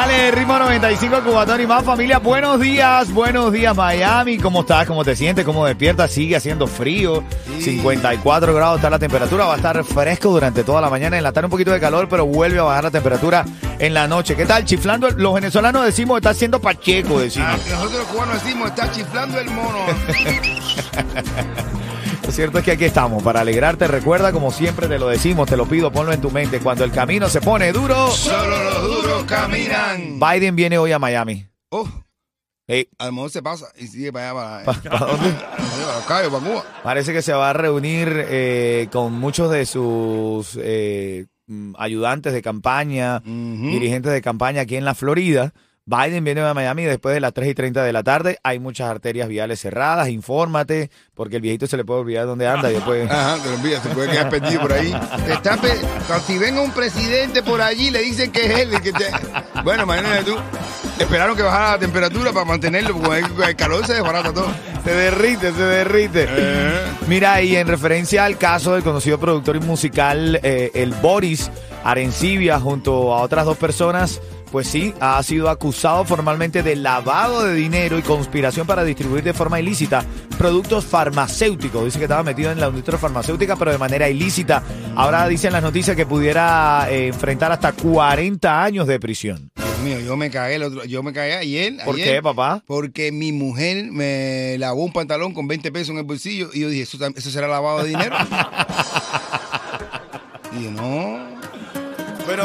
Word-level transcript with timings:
Dale, 0.00 0.30
ritmo 0.30 0.58
95 0.58 1.24
Cubatón 1.24 1.60
y 1.60 1.66
más 1.66 1.84
familia. 1.84 2.18
Buenos 2.20 2.58
días, 2.58 3.12
buenos 3.12 3.52
días 3.52 3.76
Miami. 3.76 4.38
¿Cómo 4.38 4.62
estás? 4.62 4.86
¿Cómo 4.86 5.04
te 5.04 5.14
sientes? 5.14 5.44
¿Cómo 5.44 5.66
despiertas? 5.66 6.10
Sigue 6.10 6.36
haciendo 6.36 6.66
frío. 6.66 7.22
54 7.58 8.54
grados 8.54 8.76
está 8.76 8.88
la 8.88 8.98
temperatura. 8.98 9.44
Va 9.44 9.52
a 9.52 9.56
estar 9.56 9.84
fresco 9.84 10.30
durante 10.30 10.64
toda 10.64 10.80
la 10.80 10.88
mañana. 10.88 11.18
En 11.18 11.22
la 11.22 11.32
tarde 11.32 11.48
un 11.48 11.50
poquito 11.50 11.70
de 11.70 11.80
calor, 11.80 12.08
pero 12.08 12.24
vuelve 12.24 12.60
a 12.60 12.62
bajar 12.62 12.84
la 12.84 12.90
temperatura 12.90 13.44
en 13.78 13.92
la 13.92 14.08
noche. 14.08 14.34
¿Qué 14.36 14.46
tal? 14.46 14.64
Chiflando. 14.64 15.10
Los 15.10 15.34
venezolanos 15.34 15.84
decimos 15.84 16.16
está 16.16 16.30
haciendo 16.30 16.62
pacheco, 16.62 17.20
decimos. 17.20 17.50
Ah, 17.52 17.58
nosotros 17.68 18.00
los 18.00 18.08
cubanos 18.08 18.42
decimos, 18.42 18.70
está 18.70 18.90
chiflando 18.90 19.38
el 19.38 19.50
mono. 19.50 19.80
Lo 22.30 22.36
cierto 22.36 22.58
es 22.58 22.64
que 22.64 22.70
aquí 22.70 22.84
estamos 22.84 23.24
para 23.24 23.40
alegrarte. 23.40 23.88
Recuerda, 23.88 24.30
como 24.30 24.52
siempre 24.52 24.86
te 24.86 25.00
lo 25.00 25.08
decimos, 25.08 25.48
te 25.48 25.56
lo 25.56 25.66
pido, 25.66 25.90
ponlo 25.90 26.12
en 26.12 26.20
tu 26.20 26.30
mente. 26.30 26.60
Cuando 26.60 26.84
el 26.84 26.92
camino 26.92 27.28
se 27.28 27.40
pone 27.40 27.72
duro, 27.72 28.06
Solo 28.12 28.62
los 28.70 28.82
duros 28.84 29.24
caminan. 29.24 30.20
Biden 30.20 30.54
viene 30.54 30.78
hoy 30.78 30.92
a 30.92 31.00
Miami. 31.00 31.48
Oh, 31.70 31.88
Hey, 32.68 32.86
a 33.00 33.06
lo 33.06 33.12
mejor 33.14 33.30
se 33.30 33.42
pasa 33.42 33.66
y 33.76 33.88
sigue 33.88 34.12
para 34.12 34.58
allá, 34.58 34.64
¿pa- 34.64 34.72
para, 34.80 34.90
pa' 35.00 35.06
dónde? 35.06 35.30
para 35.40 35.96
los 35.96 36.04
Cayos, 36.06 36.32
para 36.32 36.44
Cuba. 36.46 36.64
Parece 36.84 37.12
que 37.12 37.20
se 37.20 37.32
va 37.32 37.50
a 37.50 37.52
reunir 37.52 38.08
eh, 38.28 38.86
con 38.92 39.12
muchos 39.14 39.50
de 39.50 39.66
sus 39.66 40.56
eh, 40.62 41.26
mm, 41.48 41.72
ayudantes 41.78 42.32
de 42.32 42.42
campaña, 42.42 43.18
dirigentes 43.24 44.12
de 44.12 44.22
campaña 44.22 44.60
aquí 44.60 44.76
en 44.76 44.84
la 44.84 44.94
Florida. 44.94 45.52
Biden 45.90 46.22
viene 46.22 46.40
a 46.42 46.54
Miami 46.54 46.84
después 46.84 47.12
de 47.14 47.20
las 47.20 47.32
3 47.34 47.48
y 47.48 47.54
30 47.54 47.82
de 47.82 47.92
la 47.92 48.04
tarde. 48.04 48.38
Hay 48.44 48.60
muchas 48.60 48.88
arterias 48.88 49.28
viales 49.28 49.60
cerradas. 49.60 50.08
Infórmate, 50.08 50.88
porque 51.14 51.36
el 51.36 51.42
viejito 51.42 51.66
se 51.66 51.76
le 51.76 51.84
puede 51.84 52.00
olvidar 52.00 52.26
dónde 52.26 52.46
anda 52.46 52.70
y 52.70 52.74
después. 52.74 53.10
Ajá, 53.10 53.42
te 53.42 53.48
lo 53.50 53.56
olvidas, 53.56 53.82
se 53.82 53.88
puede 53.88 54.10
quedar 54.10 54.28
perdido 54.30 54.60
por 54.60 54.72
ahí. 54.72 54.94
Te 55.26 55.32
está 55.32 55.56
pe- 55.56 55.76
si 56.26 56.38
venga 56.38 56.60
un 56.60 56.70
presidente 56.70 57.42
por 57.42 57.60
allí, 57.60 57.90
le 57.90 58.02
dicen 58.02 58.30
que 58.30 58.44
es 58.46 58.58
él. 58.60 58.70
y 58.74 58.80
que 58.80 58.92
te- 58.92 59.10
Bueno, 59.64 59.82
imagínate 59.82 60.22
tú. 60.24 60.36
Esperaron 60.98 61.34
que 61.36 61.42
bajara 61.42 61.72
la 61.72 61.78
temperatura 61.78 62.30
para 62.32 62.44
mantenerlo, 62.44 62.96
porque 62.96 63.18
el- 63.48 63.56
calor 63.56 63.84
se 63.86 63.94
desbarata 63.94 64.32
todo. 64.32 64.46
Se 64.84 64.94
derrite, 64.94 65.50
se 65.52 65.62
derrite. 65.62 66.28
Mira, 67.08 67.42
y 67.42 67.56
en 67.56 67.66
referencia 67.66 68.24
al 68.24 68.38
caso 68.38 68.74
del 68.74 68.82
conocido 68.84 69.18
productor 69.18 69.56
y 69.56 69.60
musical, 69.60 70.38
eh, 70.42 70.70
el 70.74 70.92
Boris 70.94 71.50
Arencibia, 71.82 72.60
junto 72.60 73.14
a 73.14 73.22
otras 73.22 73.44
dos 73.44 73.56
personas, 73.56 74.20
pues 74.50 74.66
sí, 74.66 74.92
ha 75.00 75.22
sido 75.22 75.48
acusado 75.48 76.04
formalmente 76.04 76.62
de 76.62 76.76
lavado 76.76 77.44
de 77.44 77.54
dinero 77.54 77.98
y 77.98 78.02
conspiración 78.02 78.66
para 78.66 78.84
distribuir 78.84 79.22
de 79.22 79.32
forma 79.32 79.60
ilícita 79.60 80.04
productos 80.38 80.84
farmacéuticos. 80.84 81.84
Dice 81.84 81.98
que 81.98 82.04
estaba 82.04 82.22
metido 82.22 82.50
en 82.50 82.60
la 82.60 82.68
industria 82.68 82.98
farmacéutica, 82.98 83.56
pero 83.56 83.70
de 83.70 83.78
manera 83.78 84.08
ilícita. 84.08 84.62
Ahora 84.96 85.26
dicen 85.28 85.52
las 85.52 85.62
noticias 85.62 85.96
que 85.96 86.06
pudiera 86.06 86.86
eh, 86.90 87.08
enfrentar 87.08 87.52
hasta 87.52 87.72
40 87.72 88.62
años 88.62 88.86
de 88.86 88.98
prisión. 88.98 89.50
Dios 89.56 89.78
mío, 89.80 90.00
yo 90.00 90.16
me 90.16 90.30
cagué 90.30 90.56
el 90.56 90.62
otro, 90.62 90.84
yo 90.84 91.02
me 91.02 91.12
cagué 91.12 91.34
ayer. 91.34 91.76
¿Por 91.84 91.94
ayer, 91.94 92.16
qué, 92.16 92.22
papá? 92.22 92.62
Porque 92.66 93.12
mi 93.12 93.32
mujer 93.32 93.90
me 93.90 94.56
lavó 94.58 94.84
un 94.84 94.92
pantalón 94.92 95.34
con 95.34 95.46
20 95.46 95.70
pesos 95.72 95.90
en 95.90 95.98
el 95.98 96.04
bolsillo 96.04 96.50
y 96.52 96.60
yo 96.60 96.68
dije, 96.68 96.82
¿eso, 96.82 96.98
eso 97.14 97.30
será 97.30 97.46
lavado 97.46 97.82
de 97.82 97.88
dinero? 97.88 98.16
y 100.58 100.64
yo, 100.64 100.70
no. 100.70 101.09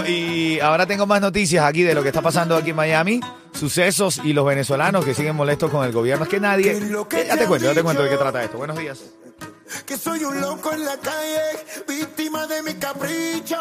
Y 0.07 0.59
ahora 0.59 0.85
tengo 0.85 1.05
más 1.05 1.21
noticias 1.21 1.65
aquí 1.65 1.83
de 1.83 1.93
lo 1.93 2.01
que 2.01 2.09
está 2.09 2.21
pasando 2.21 2.55
aquí 2.55 2.71
en 2.71 2.75
Miami. 2.75 3.19
Sucesos 3.53 4.21
y 4.23 4.33
los 4.33 4.45
venezolanos 4.45 5.05
que 5.05 5.13
siguen 5.13 5.35
molestos 5.35 5.71
con 5.71 5.85
el 5.85 5.91
gobierno. 5.91 6.25
Es 6.25 6.29
que 6.29 6.39
nadie... 6.39 6.73
Ya 7.27 7.37
te 7.37 7.45
cuento, 7.45 7.65
ya 7.67 7.73
te 7.73 7.83
cuento 7.83 8.03
de 8.03 8.09
qué 8.09 8.17
trata 8.17 8.43
esto. 8.43 8.57
Buenos 8.57 8.77
días. 8.77 8.99
Que 9.85 9.97
soy 9.97 10.23
un 10.23 10.39
loco 10.39 10.71
en 10.73 10.85
la 10.85 10.95
calle, 10.97 11.41
víctima 11.87 12.45
de 12.45 12.61
mi 12.61 12.75
capricho. 12.75 13.57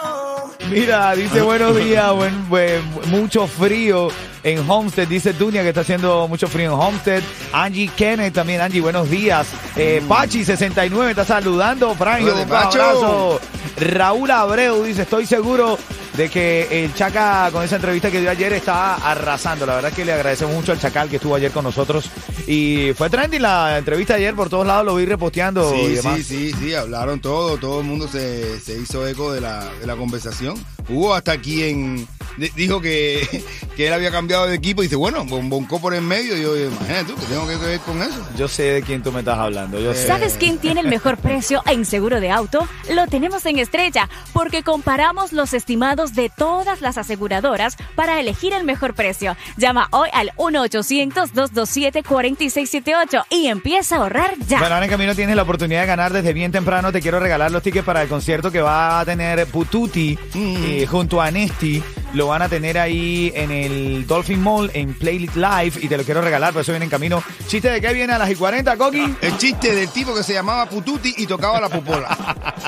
Mira, 0.71 1.15
dice 1.15 1.41
buenos 1.41 1.75
días, 1.77 2.13
buen, 2.13 2.49
buen- 2.51 2.83
mucho 3.07 3.47
frío 3.47 4.09
en 4.43 4.69
Homestead. 4.69 5.09
Dice 5.09 5.33
Dunia 5.33 5.63
que 5.63 5.69
está 5.71 5.81
haciendo 5.81 6.29
mucho 6.29 6.47
frío 6.47 6.67
en 6.75 6.79
Homestead. 6.79 7.23
Angie 7.55 7.89
Kenneth 7.97 8.35
también, 8.35 8.61
Angie, 8.61 8.83
buenos 8.83 9.09
días. 9.09 9.47
Eh, 9.77 10.03
Pachi69 10.07 11.11
está 11.11 11.25
saludando. 11.25 11.97
Hola, 11.99 12.19
un 12.21 12.29
abrazo. 12.53 13.41
Raúl 13.79 14.31
Abreu 14.31 14.85
dice, 14.85 15.03
estoy 15.03 15.25
seguro 15.27 15.79
de 16.17 16.29
que 16.31 16.85
el 16.85 16.95
Chaca 16.95 17.49
con 17.53 17.65
esa 17.65 17.77
entrevista 17.77 18.11
que 18.11 18.21
dio 18.21 18.31
ayer 18.31 18.53
está 18.53 18.95
arrasando. 18.95 19.67
La 19.67 19.75
verdad 19.75 19.91
es 19.91 19.97
que 19.97 20.05
le 20.05 20.13
agradecemos 20.13 20.55
mucho 20.55 20.73
al 20.73 20.79
Chacal 20.81 21.09
que 21.09 21.17
estuvo 21.17 21.35
ayer 21.35 21.51
con 21.51 21.65
nosotros. 21.65 22.09
Y 22.47 22.93
fue 22.97 23.11
trending 23.11 23.43
la 23.43 23.79
entrevista 23.79 24.15
ayer, 24.15 24.35
por 24.35 24.49
todos 24.49 24.67
lados 24.67 24.85
lo 24.87 24.95
vi 24.97 25.07
reposteando 25.07 25.75
y 25.75 25.87
Sí, 25.89 25.95
demás. 25.95 26.17
sí, 26.19 26.23
sí, 26.25 26.53
sí, 26.61 26.75
hablaron 26.75 27.21
todo, 27.21 27.57
todo 27.59 27.81
el 27.81 27.87
mundo 27.87 28.07
se, 28.09 28.61
se 28.61 28.79
hizo 28.79 29.07
eco 29.07 29.33
de 29.33 29.41
la, 29.41 29.65
de 29.81 29.87
la 29.87 29.97
conversación. 29.97 30.55
Hubo 30.89 31.15
hasta 31.15 31.39
quien 31.39 31.97
di- 31.97 32.07
dijo 32.57 32.81
que, 32.81 33.45
que 33.77 33.87
él 33.87 33.93
había 33.93 34.11
cambiado 34.11 34.47
de 34.47 34.57
equipo 34.57 34.83
y 34.83 34.87
dice, 34.87 34.97
bueno, 34.97 35.25
bon- 35.25 35.49
boncó 35.49 35.81
por 35.81 35.95
el 35.95 36.03
medio 36.03 36.37
y 36.37 36.43
yo, 36.43 36.57
imagínate 36.57 37.05
tú, 37.13 37.17
que 37.17 37.27
tengo 37.27 37.47
que 37.47 37.57
ver 37.57 37.81
con 37.81 38.03
eso. 38.03 38.27
Yo 38.37 38.49
sé 38.49 38.63
de 38.65 38.83
quién 38.83 39.03
tú 39.03 39.13
me 39.13 39.21
estás 39.21 39.39
hablando. 39.39 39.79
Yo 39.81 39.95
sé. 39.95 40.07
¿Sabes 40.07 40.37
quién 40.39 40.59
tiene 40.59 40.81
el 40.81 40.89
mejor 40.89 41.17
precio 41.19 41.63
en 41.67 41.85
seguro 41.85 42.21
de 42.21 42.31
auto? 42.31 42.67
Lo 42.91 43.07
tenemos 43.07 43.45
en 43.47 43.59
Estrella, 43.59 44.09
porque 44.33 44.63
comparamos 44.63 45.33
los 45.33 45.55
estimados 45.55 46.15
de 46.15 46.31
todas 46.35 46.81
las 46.81 46.99
aseguradoras 46.99 47.77
para 47.95 48.21
elegir 48.21 48.53
el 48.53 48.65
mejor 48.65 48.95
precio. 48.95 49.37
Llama 49.57 49.89
hoy 49.93 50.09
al 50.13 50.33
1-800-227-4678 50.37 53.25
y 53.31 53.47
empieza 53.47 53.97
a 53.97 53.99
ahorrar 53.99 54.35
ya. 54.47 54.59
Bueno, 54.59 54.75
ahora 54.75 54.87
en 54.87 54.91
camino 54.91 55.15
tienes 55.15 55.37
la 55.37 55.43
oportunidad 55.43 55.83
de 55.83 55.87
ganar 55.87 56.13
desde 56.13 56.33
bien 56.33 56.53
temprano. 56.53 56.93
Te 56.93 57.01
quiero 57.01 57.21
regalar 57.21 57.51
los 57.51 57.63
tickets 57.63 57.85
para 57.85 58.03
el 58.03 58.09
concierto 58.09 58.51
que 58.51 58.61
va 58.61 59.01
a 59.01 59.05
tener 59.05 59.47
Pututi 59.47 60.19
eh, 60.35 60.87
junto 60.91 61.21
a 61.21 61.31
Nesti. 61.31 61.83
Lo 62.15 62.29
van 62.29 62.43
a 62.43 62.49
tener 62.49 62.79
ahí 62.79 63.33
en 63.35 63.51
el 63.51 64.07
Dolphin 64.07 64.41
Mall 64.41 64.71
en 64.73 64.95
Playlist 64.95 65.35
Live 65.35 65.73
y 65.81 65.89
te 65.89 65.97
lo 65.97 66.05
quiero 66.05 66.21
regalar, 66.21 66.53
por 66.53 66.63
eso 66.63 66.71
viene 66.71 66.85
en 66.85 66.91
camino. 66.91 67.23
¿Chiste 67.49 67.69
de 67.71 67.81
qué 67.81 67.93
viene 67.93 68.13
a 68.13 68.19
las 68.19 68.31
y 68.31 68.37
40, 68.37 68.77
Coqui? 68.77 69.17
El 69.21 69.37
chiste 69.37 69.75
del 69.75 69.89
tipo 69.89 70.15
que 70.15 70.23
se 70.23 70.33
llamaba 70.33 70.67
Pututi 70.67 71.13
y 71.19 71.27
tocaba 71.27 71.61
la 71.61 71.69
popola. 71.69 72.17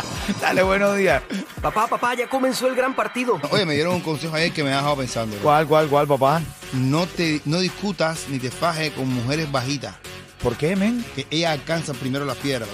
Dale, 0.40 0.64
buenos 0.64 0.96
días. 0.96 1.22
Papá, 1.62 1.86
papá, 1.86 2.14
ya 2.14 2.28
comenzó 2.28 2.66
el 2.66 2.74
gran 2.74 2.96
partido. 2.96 3.40
Oye, 3.50 3.64
me 3.64 3.74
dieron 3.74 3.94
un 3.94 4.00
consejo 4.00 4.34
ayer 4.34 4.50
que 4.52 4.64
me 4.64 4.72
ha 4.72 4.76
dejado 4.78 4.96
pensando. 4.96 5.36
¿Cuál, 5.36 5.66
cuál, 5.68 5.86
cuál, 5.88 6.08
papá? 6.08 6.42
No 6.72 7.06
te 7.06 7.40
no 7.44 7.60
discutas 7.60 8.26
ni 8.28 8.40
te 8.40 8.50
fajes 8.50 8.90
con 8.92 9.08
mujeres 9.08 9.50
bajitas, 9.52 9.94
¿Por 10.42 10.56
qué, 10.56 10.74
men? 10.74 11.04
que 11.14 11.24
ellas 11.30 11.52
alcanzan 11.52 11.94
primero 11.96 12.24
las 12.24 12.36
piedras. 12.36 12.68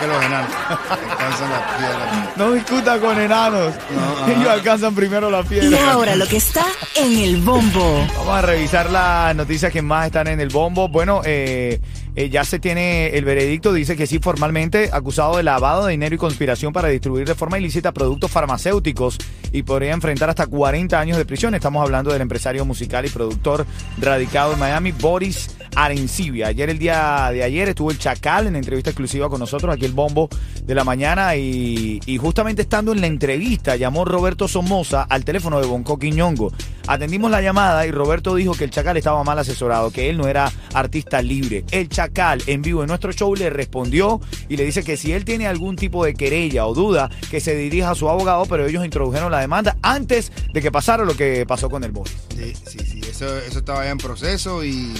Que 0.00 0.06
los 0.06 0.24
enanos 0.24 0.50
alcanzan 0.90 1.50
las 1.50 1.62
piedras. 1.78 2.36
No 2.36 2.52
discuta 2.52 2.98
con 2.98 3.20
enanos. 3.20 3.72
No. 3.94 4.26
Ellos 4.32 4.48
alcanzan 4.48 4.94
primero 4.94 5.30
la 5.30 5.40
Y 5.40 5.44
piedra. 5.44 5.92
ahora 5.92 6.16
lo 6.16 6.26
que 6.26 6.36
está 6.36 6.64
en 6.96 7.18
el 7.18 7.36
bombo. 7.38 8.06
Vamos 8.18 8.34
a 8.36 8.42
revisar 8.42 8.90
las 8.90 9.34
noticias 9.36 9.72
que 9.72 9.82
más 9.82 10.06
están 10.06 10.26
en 10.28 10.40
el 10.40 10.48
bombo. 10.48 10.88
Bueno, 10.88 11.22
eh, 11.24 11.80
eh, 12.16 12.30
ya 12.30 12.44
se 12.44 12.58
tiene 12.58 13.08
el 13.16 13.24
veredicto, 13.24 13.72
dice 13.72 13.96
que 13.96 14.06
sí, 14.06 14.18
formalmente 14.20 14.90
acusado 14.92 15.36
de 15.36 15.42
lavado 15.42 15.86
de 15.86 15.92
dinero 15.92 16.14
y 16.14 16.18
conspiración 16.18 16.72
para 16.72 16.88
distribuir 16.88 17.26
de 17.26 17.34
forma 17.34 17.58
ilícita 17.58 17.92
productos 17.92 18.30
farmacéuticos 18.30 19.18
y 19.52 19.62
podría 19.62 19.92
enfrentar 19.92 20.30
hasta 20.30 20.46
40 20.46 20.98
años 20.98 21.18
de 21.18 21.24
prisión. 21.24 21.54
Estamos 21.54 21.82
hablando 21.82 22.12
del 22.12 22.22
empresario 22.22 22.64
musical 22.64 23.04
y 23.06 23.08
productor 23.08 23.66
radicado 23.98 24.52
en 24.52 24.58
Miami, 24.60 24.92
Boris 24.92 25.56
Arencibia. 25.74 26.48
Ayer, 26.48 26.70
el 26.70 26.78
día 26.78 27.30
de 27.32 27.42
ayer, 27.42 27.68
estuvo 27.68 27.90
el 27.90 27.98
Chacal 27.98 28.46
en 28.46 28.56
entrevista 28.56 28.90
exclusiva 28.90 29.28
con 29.28 29.40
nosotros, 29.40 29.74
aquí 29.74 29.84
el 29.84 29.92
bombo 29.92 30.28
de 30.62 30.74
la 30.74 30.84
mañana, 30.84 31.36
y, 31.36 32.00
y 32.06 32.16
justamente 32.16 32.62
estando 32.62 32.92
en 32.92 33.00
la 33.00 33.06
entrevista, 33.08 33.76
llamó 33.76 34.04
Roberto 34.04 34.46
Somoza 34.46 35.02
al 35.02 35.24
teléfono 35.24 35.60
de 35.60 35.66
Bonco 35.66 35.98
Quiñongo. 35.98 36.52
Atendimos 36.86 37.30
la 37.30 37.40
llamada 37.40 37.86
y 37.86 37.90
Roberto 37.90 38.34
dijo 38.34 38.52
que 38.54 38.64
el 38.64 38.70
Chacal 38.70 38.96
estaba 38.96 39.22
mal 39.24 39.38
asesorado, 39.38 39.90
que 39.90 40.10
él 40.10 40.18
no 40.18 40.28
era 40.28 40.52
artista 40.74 41.22
libre. 41.22 41.64
El 41.70 41.88
Chacal 41.88 42.42
en 42.46 42.62
vivo 42.62 42.82
en 42.82 42.88
nuestro 42.88 43.12
show 43.12 43.34
le 43.34 43.50
respondió 43.50 44.20
y 44.48 44.56
le 44.56 44.64
dice 44.64 44.82
que 44.84 44.96
si 44.96 45.12
él 45.12 45.24
tiene 45.24 45.46
algún 45.46 45.76
tipo 45.76 46.04
de 46.04 46.14
querella 46.14 46.66
o 46.66 46.74
duda, 46.74 47.10
que 47.30 47.40
se 47.40 47.56
dirija 47.56 47.90
a 47.90 47.94
su 47.94 48.08
abogado, 48.08 48.44
pero 48.46 48.66
ellos 48.66 48.84
introdujeron 48.84 49.30
la 49.32 49.40
demanda 49.40 49.76
antes 49.82 50.30
de 50.52 50.60
que 50.60 50.70
pasara 50.70 51.04
lo 51.04 51.16
que 51.16 51.46
pasó 51.46 51.70
con 51.70 51.84
el 51.84 51.92
Boris. 51.92 52.14
Sí, 52.36 52.52
sí, 52.66 52.78
sí, 52.84 53.00
eso, 53.08 53.38
eso 53.38 53.58
estaba 53.60 53.84
ya 53.84 53.90
en 53.90 53.98
proceso 53.98 54.64
y, 54.64 54.92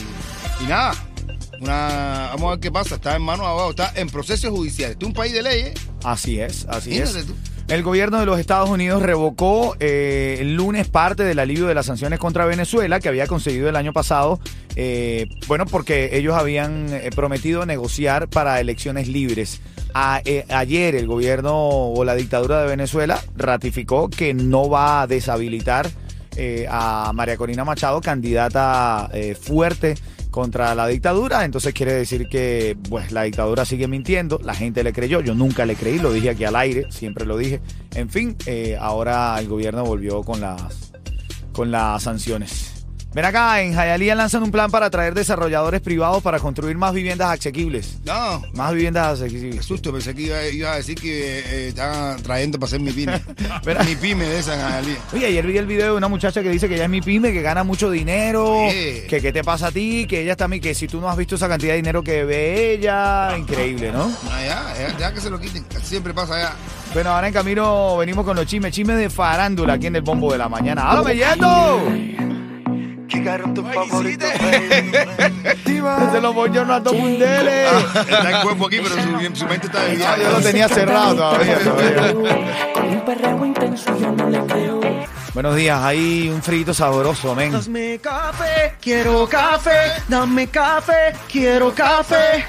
y 0.61 0.65
nada. 0.69 0.95
Una, 1.61 2.31
vamos 2.33 2.47
a 2.47 2.51
ver 2.51 2.61
qué 2.61 2.73
pasa. 2.73 2.97
Está 2.97 3.15
en 3.17 3.23
manos 3.23 3.47
de 3.47 3.51
abogados, 3.51 3.71
está 3.79 3.93
en 4.01 4.09
proceso 4.09 4.51
judicial. 4.51 4.91
Este 4.93 5.05
es 5.05 5.09
un 5.09 5.15
país 5.15 5.33
de 5.33 5.43
leyes. 5.43 5.75
Así 6.03 6.41
es, 6.41 6.67
así 6.69 6.91
Fíjate 6.91 7.21
es. 7.21 7.27
tú. 7.27 7.35
El 7.69 7.82
gobierno 7.82 8.20
de 8.20 8.26
los 8.26 8.38
Estados 8.38 8.69
Unidos 8.69 9.02
revocó 9.02 9.75
eh, 9.81 10.37
el 10.40 10.55
lunes 10.55 10.87
parte 10.87 11.25
del 11.25 11.38
alivio 11.38 11.66
de 11.66 11.75
las 11.75 11.87
sanciones 11.87 12.19
contra 12.19 12.44
Venezuela 12.44 13.00
que 13.00 13.08
había 13.08 13.26
concedido 13.26 13.70
el 13.70 13.76
año 13.76 13.94
pasado, 13.94 14.38
eh, 14.76 15.28
bueno, 15.49 15.64
porque 15.64 16.11
ellos 16.12 16.34
habían 16.34 16.93
eh, 16.93 17.08
prometido 17.14 17.64
negociar 17.64 18.28
para 18.28 18.61
elecciones 18.61 19.08
libres. 19.08 19.62
Ayer 19.94 20.96
el 20.96 21.06
gobierno 21.06 21.55
o 21.55 22.05
la 22.05 22.16
dictadura 22.16 22.61
de 22.61 22.66
Venezuela 22.66 23.22
ratificó 23.37 24.11
que 24.11 24.34
no 24.34 24.69
va 24.69 25.02
a 25.02 25.06
deshabilitar 25.06 25.88
a 26.69 27.12
María 27.14 27.37
Corina 27.37 27.64
Machado, 27.64 28.00
candidata 28.00 29.08
fuerte 29.40 29.94
contra 30.35 30.75
la 30.75 30.89
dictadura, 30.89 31.45
entonces 31.45 31.73
quiere 31.73 31.93
decir 31.93 32.27
que 32.27 32.77
pues 32.91 33.13
la 33.13 33.23
dictadura 33.23 33.65
sigue 33.65 33.87
mintiendo, 33.87 34.41
la 34.43 34.53
gente 34.53 34.83
le 34.83 34.93
creyó, 34.93 35.21
yo 35.21 35.33
nunca 35.33 35.65
le 35.65 35.77
creí, 35.77 36.01
lo 36.01 36.13
dije 36.13 36.31
aquí 36.31 36.43
al 36.43 36.57
aire, 36.57 36.91
siempre 36.91 37.25
lo 37.25 37.37
dije. 37.37 37.61
En 37.95 38.11
fin, 38.11 38.37
eh, 38.45 38.77
ahora 38.77 39.39
el 39.39 39.47
gobierno 39.47 39.85
volvió 39.85 40.25
con 40.25 40.41
las 40.41 40.91
con 41.53 41.71
las 41.71 42.03
sanciones. 42.03 42.74
Ven 43.14 43.25
acá, 43.25 43.62
en 43.62 43.72
Hialeah 43.75 44.16
lanzan 44.16 44.43
un 44.43 44.50
plan 44.50 44.69
para 44.72 44.87
atraer 44.87 45.14
desarrolladores 45.14 45.81
privados 45.81 46.20
para 46.20 46.40
construir 46.40 46.76
más 46.76 46.93
viviendas 46.93 47.31
asequibles. 47.38 47.99
No, 48.05 48.43
Más 48.55 48.72
viviendas 48.72 49.20
qué 49.20 49.26
asequibles. 49.26 49.64
susto. 49.64 49.93
Pensé 49.93 50.16
que 50.16 50.22
iba, 50.22 50.44
iba 50.49 50.72
a 50.72 50.76
decir 50.78 50.96
que 50.96 51.38
eh, 51.38 51.69
estaban 51.69 52.20
trayendo 52.25 52.58
para 52.58 52.66
hacer 52.66 52.81
mi 52.81 52.90
pyme. 52.90 53.22
Mi 53.87 53.94
pyme 53.94 54.25
de 54.25 54.38
esa 54.40 54.55
en 54.55 54.61
Hialeah. 54.61 54.99
Oye, 55.12 55.26
ayer 55.26 55.46
vi 55.46 55.58
el 55.58 55.66
video 55.66 55.93
de 55.93 55.96
una 55.99 56.08
muchacha 56.08 56.43
que 56.43 56.49
dice 56.49 56.69
que 56.69 56.75
ella 56.75 56.84
es 56.84 56.90
mi 56.90 57.00
pyme, 57.02 57.32
que 57.32 57.40
gana 57.40 57.62
mucho 57.62 57.88
dinero, 57.88 58.66
que 59.08 59.20
qué 59.22 59.32
te 59.32 59.44
pasa 59.44 59.69
a 59.69 59.70
ti, 59.70 60.06
que 60.08 60.22
ella 60.22 60.32
está 60.32 60.49
mi, 60.49 60.58
que 60.58 60.75
si 60.75 60.88
tú 60.88 61.00
no 61.00 61.08
has 61.08 61.16
visto 61.16 61.37
esa 61.37 61.49
cantidad 61.49 61.72
de 61.75 61.76
dinero 61.76 62.02
que 62.02 62.25
ve 62.25 62.72
ella, 62.72 63.37
increíble, 63.38 63.93
¿no? 63.93 64.11
Ah, 64.28 64.40
ya, 64.44 64.88
ya, 64.88 64.99
ya 64.99 65.14
que 65.14 65.20
se 65.20 65.31
lo 65.31 65.38
quiten. 65.38 65.64
Siempre 65.84 66.12
pasa 66.12 66.34
allá. 66.34 66.52
Bueno, 66.93 67.11
ahora 67.11 67.28
en 67.28 67.32
camino 67.34 67.96
venimos 67.96 68.25
con 68.25 68.34
los 68.37 68.46
chismes, 68.46 68.72
chismes 68.72 68.96
de 68.96 69.08
farándula 69.08 69.75
aquí 69.75 69.87
en 69.87 69.94
el 69.96 70.02
bombo 70.02 70.32
de 70.32 70.38
la 70.38 70.49
mañana. 70.49 70.90
¡Háblame 70.90 71.14
yendo! 71.16 72.24
Llegaron 73.14 73.55
tus 73.55 73.64
favoritos. 73.72 74.28
Se 76.12 76.20
lo 76.20 76.32
voy 76.32 76.50
yo 76.52 76.62
a 76.62 76.81
dos 76.81 76.94
mundeles. 76.94 77.70
Está 77.94 78.31
el 78.31 78.43
cuerpo 78.43 78.66
aquí, 78.66 78.78
pero 78.82 78.94
su, 78.94 79.37
su 79.37 79.46
mente 79.46 79.66
está 79.66 79.84
de 79.84 79.96
viaje. 79.96 80.22
yo 80.22 80.31
lo 80.31 80.40
tenía 80.40 80.69
cerrado 80.69 81.14
todavía. 81.14 81.58
Con 82.75 82.84
un 82.84 83.05
perreo 83.05 83.46
intenso 83.46 83.99
yo 83.99 84.12
no 84.12 84.28
le 84.28 84.40
creo. 84.46 84.81
Buenos 85.34 85.56
días, 85.56 85.82
hay 85.82 86.28
un 86.28 86.43
frito 86.43 86.72
sabroso, 86.72 87.34
men. 87.34 87.52
Dame 87.52 87.99
café, 87.99 88.75
quiero 88.81 89.26
café, 89.28 89.93
dame 90.08 90.46
café, 90.46 91.12
quiero 91.28 91.75
café. 91.75 92.44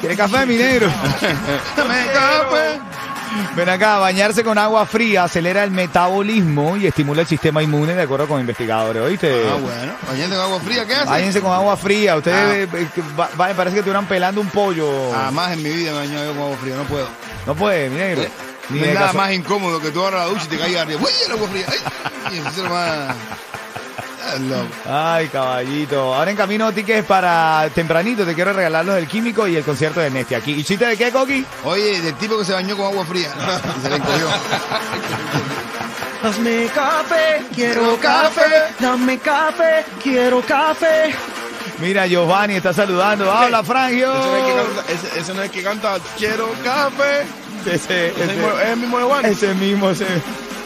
¿Quiere 0.00 0.16
café, 0.16 0.46
mi 0.46 0.56
negro? 0.56 0.86
Dame 1.76 2.06
café. 2.12 2.80
Ven 3.56 3.68
acá, 3.68 3.98
bañarse 3.98 4.42
con 4.44 4.58
agua 4.58 4.86
fría 4.86 5.24
acelera 5.24 5.64
el 5.64 5.70
metabolismo 5.70 6.76
y 6.76 6.86
estimula 6.86 7.22
el 7.22 7.26
sistema 7.26 7.62
inmune, 7.62 7.94
de 7.94 8.02
acuerdo 8.02 8.26
con 8.28 8.40
investigadores, 8.40 9.02
¿oíste? 9.02 9.44
Ah, 9.50 9.54
bueno. 9.60 9.92
Bañando 10.08 10.36
en 10.36 10.42
agua 10.42 10.60
fría, 10.60 10.86
¿qué 10.86 10.94
hace? 10.94 11.06
Váyanse 11.06 11.40
con 11.40 11.52
agua 11.52 11.76
fría. 11.76 12.16
Ustedes 12.16 12.68
Ah. 12.72 12.76
eh, 12.76 12.88
que 12.94 13.02
va- 13.18 13.30
va- 13.40 13.54
parece 13.54 13.74
que 13.74 13.80
estuvieran 13.80 14.06
pelando 14.06 14.40
un 14.40 14.48
pollo. 14.48 15.12
Jamás 15.12 15.52
en 15.52 15.62
mi 15.62 15.70
vida 15.70 15.92
me 15.92 15.98
he 15.98 16.00
bañado 16.06 16.24
yo 16.26 16.32
con 16.34 16.42
agua 16.44 16.56
fría, 16.56 16.76
no 16.76 16.84
puedo. 16.84 17.08
No 17.46 17.54
puede, 17.54 17.88
mi 17.90 17.96
negro. 17.98 18.24
Ni 18.70 18.78
no 18.78 18.82
de 18.84 18.88
hay 18.90 18.94
nada 18.94 19.06
caso- 19.08 19.18
más 19.18 19.32
incómodo 19.32 19.80
que 19.80 19.90
tú 19.90 20.00
ahora 20.04 20.18
la 20.18 20.24
ducha 20.26 20.44
y 20.44 20.48
te 20.48 20.58
caigas 20.58 20.82
arriba. 20.82 21.00
¡Uy, 21.02 21.10
el 21.26 21.32
agua 21.32 21.48
fría! 21.48 21.66
¡Ay! 21.68 21.78
Y 22.34 22.38
eso 22.38 22.48
es 22.48 22.56
lo 22.58 22.70
más... 22.70 23.16
Ay, 24.88 25.28
caballito. 25.28 26.14
Ahora 26.14 26.30
en 26.30 26.36
camino 26.36 26.72
tickets 26.72 27.06
para 27.06 27.68
tempranito. 27.74 28.24
Te 28.24 28.34
quiero 28.34 28.52
regalar 28.52 28.84
los 28.84 28.94
del 28.94 29.06
químico 29.08 29.46
y 29.48 29.56
el 29.56 29.64
concierto 29.64 30.00
de 30.00 30.10
Nesti 30.10 30.34
aquí. 30.34 30.52
¿Y 30.52 30.64
chiste 30.64 30.86
de 30.86 30.96
qué, 30.96 31.10
Coqui? 31.10 31.44
Oye, 31.64 32.00
del 32.00 32.14
tipo 32.14 32.38
que 32.38 32.44
se 32.44 32.52
bañó 32.52 32.76
con 32.76 32.86
agua 32.86 33.04
fría. 33.04 33.28
Y 33.78 33.82
se 33.82 33.88
le 33.90 33.96
encogió. 33.96 34.26
Dame 36.22 36.66
café, 36.74 37.42
quiero 37.54 37.96
café, 37.98 38.42
dame 38.78 39.18
café, 39.18 39.84
quiero 40.02 40.42
café. 40.42 41.14
Mira, 41.78 42.06
Giovanni 42.06 42.56
está 42.56 42.74
saludando. 42.74 43.30
Habla, 43.32 43.64
Frangio. 43.64 44.12
Ese 44.12 44.22
no 44.22 44.36
es 44.36 44.42
que 44.44 44.52
canta, 44.54 44.92
ese, 44.92 45.18
ese 45.20 45.34
no 45.34 45.42
es 45.42 45.50
que 45.50 45.62
canta 45.62 45.96
Quiero 46.18 46.52
café. 46.62 47.22
Ese, 47.64 48.08
Ese 48.08 48.08
ese- 48.24 48.26
mismo- 48.34 48.58
es 48.60 48.68
el 48.68 48.76
mismo 48.76 48.98
de 48.98 49.04
Juan. 49.04 49.24
ese 49.24 49.54
mismo, 49.54 49.90
ese, 49.90 50.06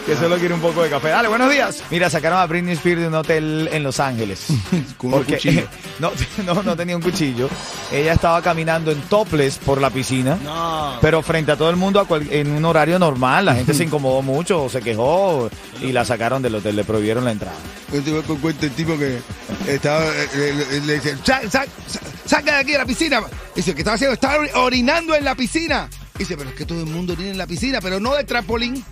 que 0.05 0.15
solo 0.15 0.37
quiere 0.37 0.53
un 0.53 0.59
poco 0.61 0.83
de 0.83 0.89
café. 0.89 1.09
Dale, 1.09 1.27
buenos 1.27 1.49
días. 1.49 1.81
Mira, 1.89 2.09
sacaron 2.11 2.37
a 2.37 2.45
Britney 2.45 2.73
Spears 2.75 3.01
de 3.01 3.07
un 3.07 3.15
hotel 3.15 3.69
en 3.71 3.81
Los 3.83 3.99
Ángeles. 3.99 4.45
Con 4.97 5.13
un 5.15 5.23
cuchillo. 5.23 5.63
no, 5.99 6.11
no, 6.45 6.61
no 6.61 6.75
tenía 6.75 6.95
un 6.95 7.01
cuchillo. 7.01 7.49
Ella 7.91 8.13
estaba 8.13 8.39
caminando 8.43 8.91
en 8.91 9.01
topless 9.01 9.57
por 9.57 9.81
la 9.81 9.89
piscina. 9.89 10.37
No. 10.43 10.97
Pero 11.01 11.23
frente 11.23 11.51
a 11.51 11.57
todo 11.57 11.71
el 11.71 11.75
mundo 11.75 11.99
a 11.99 12.05
cual- 12.07 12.27
en 12.29 12.51
un 12.51 12.63
horario 12.65 12.99
normal, 12.99 13.45
la 13.45 13.55
gente 13.55 13.73
se 13.73 13.83
incomodó 13.85 14.21
mucho, 14.21 14.69
se 14.69 14.79
quejó 14.81 15.49
y 15.81 15.91
la 15.91 16.05
sacaron 16.05 16.41
del 16.43 16.53
hotel, 16.55 16.75
le 16.75 16.83
prohibieron 16.83 17.25
la 17.25 17.31
entrada. 17.31 17.57
Yo 17.91 18.01
te 18.03 18.11
voy 18.11 18.19
a 18.37 18.41
cuenta 18.41 18.65
el 18.67 18.71
tipo 18.73 18.95
que 18.99 19.19
estaba, 19.67 20.05
eh, 20.05 20.27
le, 20.35 20.53
le- 20.53 20.85
le 20.85 20.93
dice, 20.95 21.17
"Sa- 21.23 21.41
sa- 21.49 21.65
sa- 21.87 21.99
saca 22.27 22.53
de 22.55 22.59
aquí 22.59 22.71
de 22.73 22.77
la 22.77 22.85
piscina. 22.85 23.21
Dice, 23.55 23.73
¿qué 23.73 23.81
estaba 23.81 23.95
haciendo? 23.95 24.13
Estaba 24.13 24.37
ori- 24.37 24.51
orinando 24.55 25.15
en 25.15 25.25
la 25.25 25.33
piscina. 25.33 25.89
Dice, 26.17 26.37
pero 26.37 26.49
es 26.51 26.55
que 26.55 26.65
todo 26.65 26.79
el 26.81 26.85
mundo 26.85 27.13
orina 27.13 27.31
en 27.31 27.37
la 27.39 27.47
piscina, 27.47 27.79
pero 27.81 27.99
no 27.99 28.13
de 28.13 28.23
trampolín. 28.23 28.83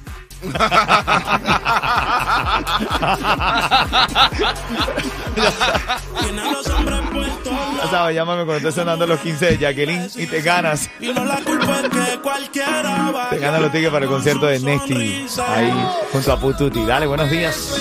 Ya 7.81 7.87
sabes, 7.89 8.15
llámame 8.15 8.45
cuando 8.45 8.57
estés 8.57 8.75
sonando 8.75 9.07
los 9.07 9.19
15 9.19 9.45
de 9.45 9.57
Jacqueline 9.57 10.09
y 10.15 10.25
te 10.27 10.41
ganas. 10.41 10.89
Te 10.99 11.07
ganas 13.39 13.61
los 13.61 13.71
tickets 13.71 13.91
para 13.91 14.05
el 14.05 14.11
concierto 14.11 14.45
de 14.45 14.59
Nesty 14.59 15.25
ahí 15.47 15.73
junto 16.11 16.31
a 16.33 16.39
Pututi. 16.39 16.85
Dale, 16.85 17.07
buenos 17.07 17.29
días. 17.29 17.75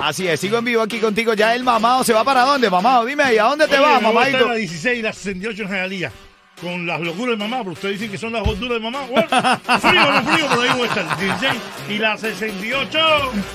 Así 0.00 0.28
es, 0.28 0.38
sigo 0.40 0.58
en 0.58 0.64
vivo 0.64 0.82
aquí 0.82 0.98
contigo. 1.00 1.32
Ya 1.34 1.54
el 1.54 1.64
mamado 1.64 2.04
se 2.04 2.12
va 2.12 2.24
para 2.24 2.42
dónde, 2.42 2.68
mamado. 2.68 3.04
Dime 3.06 3.22
ahí, 3.24 3.38
¿a 3.38 3.44
dónde 3.44 3.66
te 3.66 3.78
Oye, 3.78 3.86
vas, 3.86 4.02
mamadito? 4.02 4.48
la 4.48 4.54
16 4.54 4.98
y 4.98 5.02
la 5.02 5.12
68 5.12 5.62
en 5.62 5.68
Jalía. 5.68 6.12
Con 6.60 6.86
las 6.86 7.00
locuras 7.00 7.36
de 7.36 7.44
mamá, 7.44 7.58
pero 7.58 7.72
ustedes 7.72 7.98
dicen 7.98 8.10
que 8.10 8.18
son 8.18 8.32
las 8.32 8.46
locuras 8.46 8.70
de 8.70 8.80
mamá. 8.80 9.00
Bueno, 9.10 9.28
frío, 9.80 10.12
no 10.12 10.22
frío, 10.22 10.46
pero 10.48 10.60
ahí 10.62 10.70
voy 10.78 10.82
a 10.82 10.86
estar. 10.86 11.18
16 11.18 11.62
y 11.90 11.98
la 11.98 12.16
68. 12.16 12.98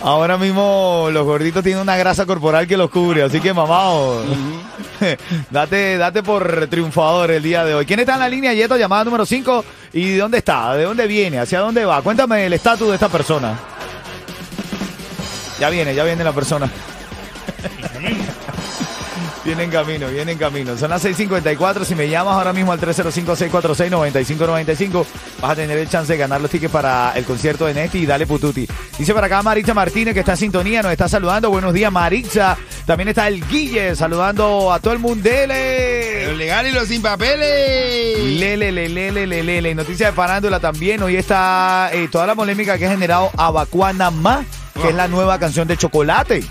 Ahora 0.03 0.37
mismo 0.37 1.07
los 1.11 1.25
gorditos 1.25 1.63
tienen 1.63 1.81
una 1.81 1.95
grasa 1.97 2.25
corporal 2.25 2.67
que 2.67 2.77
los 2.77 2.89
cubre, 2.89 3.23
así 3.23 3.39
que 3.39 3.53
mamado. 3.53 4.23
date, 5.49 5.97
date 5.97 6.23
por 6.23 6.67
triunfador 6.67 7.31
el 7.31 7.41
día 7.41 7.63
de 7.63 7.73
hoy. 7.73 7.85
¿Quién 7.85 8.01
está 8.01 8.15
en 8.15 8.19
la 8.19 8.29
línea, 8.29 8.53
Yeto? 8.53 8.77
Llamada 8.77 9.05
número 9.05 9.25
5. 9.25 9.65
¿Y 9.93 10.11
de 10.11 10.17
dónde 10.17 10.39
está? 10.39 10.75
¿De 10.75 10.83
dónde 10.83 11.07
viene? 11.07 11.39
¿Hacia 11.39 11.61
dónde 11.61 11.85
va? 11.85 12.01
Cuéntame 12.01 12.45
el 12.45 12.53
estatus 12.53 12.89
de 12.89 12.95
esta 12.95 13.09
persona. 13.09 13.57
Ya 15.59 15.69
viene, 15.69 15.95
ya 15.95 16.03
viene 16.03 16.23
la 16.23 16.33
persona. 16.33 16.69
Viene 19.49 19.63
en 19.63 19.71
camino, 19.71 20.07
viene 20.09 20.33
en 20.33 20.37
camino. 20.37 20.77
Son 20.77 20.91
las 20.91 21.03
6:54. 21.03 21.83
Si 21.83 21.95
me 21.95 22.07
llamas 22.07 22.35
ahora 22.35 22.53
mismo 22.53 22.71
al 22.71 22.79
305-646-9595, 22.79 25.03
vas 25.41 25.51
a 25.51 25.55
tener 25.55 25.79
el 25.79 25.89
chance 25.89 26.13
de 26.13 26.19
ganar 26.19 26.39
los 26.39 26.51
tickets 26.51 26.71
para 26.71 27.13
el 27.15 27.25
concierto 27.25 27.65
de 27.65 27.73
Nesti 27.73 27.97
y 27.97 28.05
Dale 28.05 28.27
Pututi. 28.27 28.67
Dice 28.99 29.11
para 29.11 29.25
acá 29.25 29.41
Maritza 29.41 29.73
Martínez 29.73 30.13
que 30.13 30.19
está 30.19 30.33
en 30.33 30.37
sintonía, 30.37 30.83
nos 30.83 30.91
está 30.91 31.09
saludando. 31.09 31.49
Buenos 31.49 31.73
días, 31.73 31.91
Maritza. 31.91 32.55
También 32.85 33.07
está 33.07 33.27
el 33.27 33.43
Guille 33.47 33.95
saludando 33.95 34.71
a 34.71 34.79
todo 34.79 34.93
el 34.93 34.99
mundo. 34.99 35.27
Los 35.27 36.37
legales 36.37 36.71
y 36.71 36.75
los 36.75 36.87
sin 36.87 37.01
papeles. 37.01 38.19
Lele, 38.19 38.71
lele, 38.71 39.11
lele, 39.11 39.41
lele. 39.41 39.73
Noticias 39.73 40.11
de 40.11 40.15
Parándula 40.15 40.59
también. 40.59 41.01
Hoy 41.01 41.15
está 41.15 41.89
eh, 41.91 42.07
toda 42.11 42.27
la 42.27 42.35
polémica 42.35 42.77
que 42.77 42.85
ha 42.85 42.91
generado 42.91 43.31
Abacuanamá 43.35 44.45
que 44.81 44.89
es 44.89 44.95
la 44.95 45.07
nueva 45.07 45.39
canción 45.39 45.67
de 45.67 45.77
Chocolate. 45.77 46.43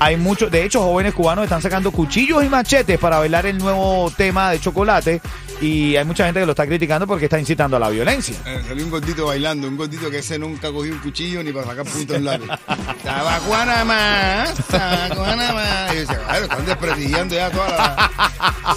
Hay 0.00 0.16
muchos, 0.16 0.50
de 0.50 0.64
hecho, 0.64 0.80
jóvenes 0.82 1.14
cubanos 1.14 1.44
están 1.44 1.62
sacando 1.62 1.90
cuchillos 1.90 2.44
y 2.44 2.48
machetes 2.48 2.98
para 2.98 3.18
bailar 3.18 3.46
el 3.46 3.58
nuevo 3.58 4.10
tema 4.16 4.50
de 4.50 4.60
Chocolate 4.60 5.20
y 5.60 5.94
hay 5.96 6.04
mucha 6.04 6.24
gente 6.24 6.40
que 6.40 6.46
lo 6.46 6.52
está 6.52 6.66
criticando 6.66 7.06
porque 7.06 7.26
está 7.26 7.38
incitando 7.38 7.76
a 7.76 7.80
la 7.80 7.88
violencia. 7.88 8.34
Eh, 8.44 8.62
Salió 8.66 8.84
un 8.84 8.90
gordito 8.90 9.26
bailando, 9.26 9.68
un 9.68 9.76
gordito 9.76 10.10
que 10.10 10.18
ese 10.18 10.38
nunca 10.38 10.72
cogió 10.72 10.92
un 10.92 10.98
cuchillo 10.98 11.42
ni 11.42 11.52
para 11.52 11.66
sacar 11.66 11.84
puntos 11.84 12.16
en 12.16 12.24
labios. 12.24 12.50
Tabacuana 13.04 13.84
más, 13.84 14.54
tabacuana 14.68 15.52
más. 15.52 15.92
Y 15.92 15.94
yo 15.94 16.00
decía, 16.00 16.18
claro, 16.24 16.44
están 16.44 16.66
desprestigiando 16.66 17.34
ya 17.34 17.50
toda 17.50 17.68
la, 17.68 18.10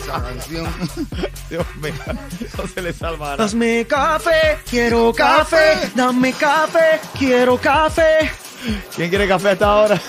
esa 0.04 0.24
canción. 0.24 0.68
Dios 1.50 1.66
mío, 1.82 1.94
no 2.58 2.68
se 2.68 2.82
le 2.82 2.94
salva. 2.94 3.34
Hazme 3.34 3.86
café, 3.88 4.58
quiero 4.70 5.12
café. 5.14 5.90
Dame 5.96 6.34
café, 6.34 7.00
quiero 7.18 7.58
café. 7.58 8.30
¿Quién 8.96 9.10
quiere 9.10 9.28
café 9.28 9.50
hasta 9.52 9.66
ahora? 9.68 10.00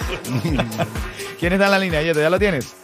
¿Quién 1.39 1.53
está 1.53 1.65
en 1.67 1.71
la 1.71 1.79
línea? 1.79 2.03
Yeto, 2.03 2.21
¿Ya 2.21 2.31
lo 2.31 2.39
tienes? 2.39 2.75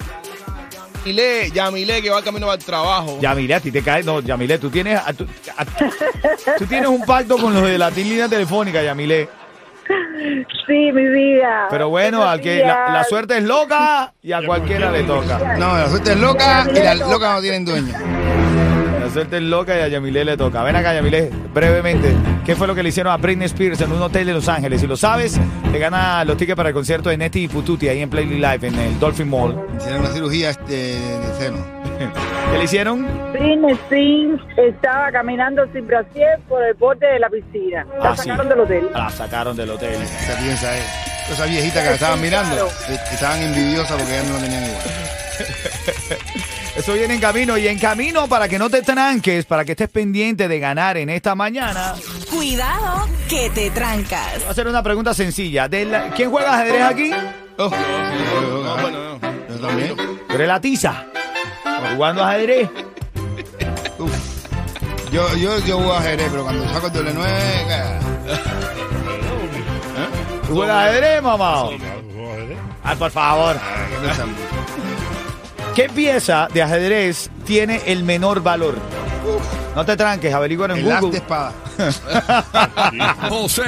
Yamile, 1.04 1.50
Yamile, 1.50 2.02
que 2.02 2.10
va 2.10 2.22
camino 2.22 2.50
al 2.50 2.58
trabajo. 2.58 3.18
Yamile, 3.20 3.54
a 3.54 3.60
ti 3.60 3.72
te 3.72 3.82
cae. 3.82 4.02
No, 4.04 4.20
Yamile, 4.20 4.58
tú 4.58 4.70
tienes, 4.70 5.00
a- 5.04 5.12
tú, 5.12 5.26
a- 5.56 6.56
tú 6.58 6.66
tienes 6.66 6.88
un 6.88 7.04
pacto 7.04 7.36
con 7.38 7.52
los 7.54 7.64
de 7.64 7.76
la 7.78 7.90
línea 7.90 8.28
telefónica, 8.28 8.82
Yamile. 8.82 9.28
Sí, 10.66 10.92
mi 10.92 11.08
vida. 11.08 11.66
Pero 11.70 11.88
bueno, 11.88 12.22
al 12.22 12.40
que 12.40 12.60
la, 12.60 12.90
la 12.92 13.04
suerte 13.04 13.38
es 13.38 13.42
loca 13.44 14.12
y 14.22 14.30
a 14.32 14.40
cualquiera 14.46 14.90
le 14.92 15.02
toca. 15.02 15.56
No, 15.58 15.76
la 15.76 15.88
suerte 15.88 16.12
es 16.12 16.18
loca 16.18 16.66
y 16.70 16.78
las 16.78 16.98
locas 17.00 17.34
no 17.34 17.40
tienen 17.40 17.64
dueño. 17.64 17.92
Suerte 19.12 19.36
es 19.36 19.42
loca 19.42 19.76
y 19.76 19.80
a 19.82 19.88
Yamile 19.88 20.24
le 20.24 20.36
toca. 20.36 20.62
Ven 20.62 20.74
acá, 20.76 20.94
Yamile, 20.94 21.30
brevemente. 21.52 22.14
¿Qué 22.46 22.56
fue 22.56 22.66
lo 22.66 22.74
que 22.74 22.82
le 22.82 22.88
hicieron 22.88 23.12
a 23.12 23.16
Britney 23.18 23.46
Spears 23.46 23.80
en 23.82 23.92
un 23.92 24.00
hotel 24.00 24.26
de 24.26 24.32
Los 24.32 24.48
Ángeles? 24.48 24.80
Si 24.80 24.86
lo 24.86 24.96
sabes, 24.96 25.38
te 25.70 25.78
gana 25.78 26.24
los 26.24 26.36
tickets 26.38 26.56
para 26.56 26.70
el 26.70 26.74
concierto 26.74 27.10
de 27.10 27.18
Neti 27.18 27.44
y 27.44 27.48
Pututi 27.48 27.88
ahí 27.88 28.00
en 28.00 28.08
Playly 28.08 28.36
Live 28.36 28.66
en 28.68 28.74
el 28.78 28.98
Dolphin 28.98 29.28
Mall. 29.28 29.54
Hicieron 29.78 30.00
una 30.00 30.10
cirugía 30.10 30.50
este, 30.50 30.72
de 30.72 31.34
seno. 31.38 31.58
¿Qué 32.52 32.58
le 32.58 32.64
hicieron? 32.64 33.06
Britney 33.32 33.72
Spears 33.72 34.40
estaba 34.56 35.12
caminando 35.12 35.62
sin 35.74 35.86
brasier 35.86 36.38
por 36.48 36.62
el 36.64 36.74
borde 36.74 37.06
de 37.06 37.18
la 37.18 37.28
piscina. 37.28 37.86
La 38.02 38.10
Ah, 38.10 38.16
sí. 38.16 38.22
sacaron 38.28 38.48
del 38.48 38.60
hotel. 38.60 38.88
La 38.94 39.10
sacaron 39.10 39.56
del 39.56 39.70
hotel. 39.70 40.00
Esa 40.02 40.38
piensa 40.38 40.76
es. 40.78 40.84
Esa 41.30 41.44
viejita 41.46 41.80
que 41.82 41.88
la 41.90 41.94
estaban 41.94 42.20
mirando, 42.20 42.66
eh, 42.88 42.96
estaban 43.12 43.40
envidiosas 43.42 43.92
porque 43.96 44.12
ya 44.12 44.22
no 44.24 44.34
la 44.36 44.42
tenían 44.42 44.64
igual. 44.64 44.82
Eso 46.82 46.94
viene 46.94 47.14
en 47.14 47.20
camino 47.20 47.56
y 47.56 47.68
en 47.68 47.78
camino 47.78 48.26
para 48.26 48.48
que 48.48 48.58
no 48.58 48.68
te 48.68 48.82
tranques, 48.82 49.44
para 49.44 49.64
que 49.64 49.70
estés 49.70 49.88
pendiente 49.88 50.48
de 50.48 50.58
ganar 50.58 50.96
en 50.96 51.10
esta 51.10 51.36
mañana. 51.36 51.94
Cuidado 52.28 53.06
que 53.28 53.50
te 53.50 53.70
trancas. 53.70 54.40
Voy 54.40 54.48
a 54.48 54.50
hacer 54.50 54.66
una 54.66 54.82
pregunta 54.82 55.14
sencilla. 55.14 55.68
De 55.68 55.84
la- 55.84 56.10
¿Quién 56.10 56.28
juega 56.28 56.58
ajedrez 56.58 56.82
aquí? 56.82 57.10
Oh, 57.56 57.70
No, 57.70 58.76
bueno, 58.82 59.18
no. 59.20 59.20
yo 59.48 59.60
también. 59.64 59.94
Tú 59.96 60.34
eres 60.34 60.48
la 60.48 60.60
tiza. 60.60 61.04
Jugando 61.94 62.24
ajedrez. 62.24 62.68
Uf. 63.98 64.12
Yo, 65.12 65.36
yo, 65.36 65.58
yo 65.60 65.76
juego 65.76 65.94
ajedrez, 65.94 66.28
pero 66.32 66.42
cuando 66.42 66.68
saco 66.68 66.88
el 66.88 66.92
doble 66.94 67.12
nueve, 67.14 67.32
eh, 67.68 68.00
¿Tú 70.48 70.54
juegas 70.56 70.88
ajedrez, 70.88 71.22
mamá? 71.22 71.66
Ay, 72.82 72.96
por 72.96 73.10
favor. 73.12 73.54
¿qué 73.56 74.06
pensamos? 74.08 74.36
¿Qué 75.74 75.88
pieza 75.88 76.48
de 76.52 76.62
ajedrez 76.62 77.30
tiene 77.46 77.80
el 77.86 78.04
menor 78.04 78.42
valor? 78.42 78.74
No 79.74 79.84
te 79.86 79.96
tranques, 79.96 80.32
averigua 80.34 80.66
en 80.66 80.72
El 80.72 80.92
as 80.92 81.00
de 81.00 81.00
Google. 81.00 81.18
espada. 81.18 81.52
José 83.30 83.62